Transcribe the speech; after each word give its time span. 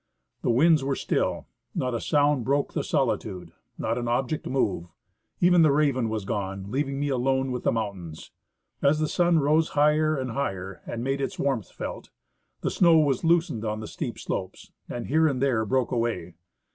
The 0.41 0.49
winds 0.49 0.83
were 0.83 0.95
still; 0.95 1.45
not 1.75 1.93
a 1.93 2.01
sound 2.01 2.43
broke 2.43 2.73
the 2.73 2.83
solitude; 2.83 3.51
not 3.77 3.99
an 3.99 4.07
object 4.07 4.47
moved. 4.47 4.87
Even 5.39 5.61
the 5.61 5.71
raven 5.71 6.11
had 6.11 6.25
gone, 6.25 6.71
leaving 6.71 6.99
me 6.99 7.09
alone 7.09 7.51
with 7.51 7.61
the 7.61 7.71
mountains. 7.71 8.31
As 8.81 8.97
the 8.97 9.07
sun 9.07 9.37
rose 9.37 9.69
higher 9.77 10.17
and 10.17 10.31
higher 10.31 10.81
and 10.87 11.03
made 11.03 11.21
its 11.21 11.37
warmth 11.37 11.69
felt, 11.71 12.09
the 12.61 12.71
snow 12.71 12.97
was 12.97 13.23
loosened 13.23 13.63
on 13.63 13.79
the 13.79 13.85
steep 13.87 14.17
slopes 14.17 14.71
and 14.89 15.05
here 15.05 15.27
and 15.27 15.39
there 15.39 15.65
broke 15.67 15.91
away. 15.91 16.33